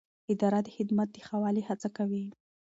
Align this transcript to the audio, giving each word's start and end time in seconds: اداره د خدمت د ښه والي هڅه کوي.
اداره 0.33 0.59
د 0.63 0.67
خدمت 0.75 1.07
د 1.11 1.17
ښه 1.27 1.35
والي 1.41 1.63
هڅه 1.69 1.89
کوي. 1.97 2.25